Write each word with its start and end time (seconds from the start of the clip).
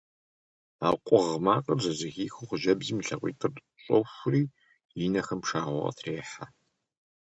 А 0.87 0.89
къугъ 1.05 1.35
макъыр 1.45 1.79
зэрызэхихыу, 1.83 2.47
хъыджэбзым 2.49 2.97
и 3.01 3.03
лъакъуитӀыр 3.07 3.51
щӀохури, 3.83 4.43
и 5.05 5.07
нэхэм 5.13 5.39
пшагъуэ 5.43 5.79
къытрехьэ… 5.85 6.45